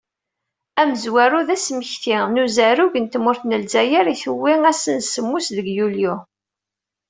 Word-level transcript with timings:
Amezwaru 0.81 1.41
d 1.47 1.49
asmekti 1.55 2.15
n 2.33 2.41
uzarug 2.43 2.93
n 2.99 3.05
tmurt 3.13 3.41
n 3.45 3.57
Lezzayer 3.61 4.05
i 4.13 4.15
tewwi 4.21 4.53
ass, 4.71 4.83
n 4.95 4.97
semmus 5.03 5.47
deg 5.55 5.67
yulyu. 5.77 6.15